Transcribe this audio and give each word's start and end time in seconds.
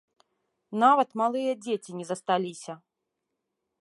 Нават 0.83 1.09
малыя 1.21 1.53
дзеці 1.67 1.91
не 1.99 2.05
засталіся. 2.11 2.73